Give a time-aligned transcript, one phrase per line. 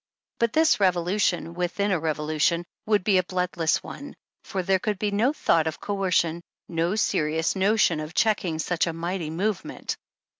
[0.39, 5.11] But this revolution within a revolution would be a bloodless one, for there could be
[5.11, 9.95] no thought of coer cion, no serious notion of checking such a mighty movement.